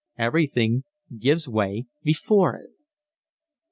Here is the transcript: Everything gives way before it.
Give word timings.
Everything 0.17 0.83
gives 1.19 1.47
way 1.47 1.85
before 2.03 2.55
it. 2.55 2.71